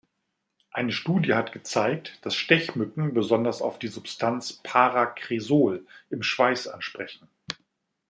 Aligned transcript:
Eine 0.71 0.93
Studie 0.93 1.35
hat 1.35 1.51
gezeigt, 1.51 2.17
dass 2.23 2.33
Stechmücken 2.35 3.13
besonders 3.13 3.61
auf 3.61 3.77
die 3.77 3.87
Substanz 3.87 4.51
para-Kresol 4.63 5.85
im 6.09 6.23
Schweiß 6.23 6.67
ansprechen. 6.69 7.29